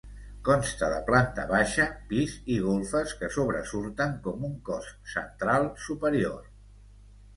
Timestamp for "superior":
5.89-6.41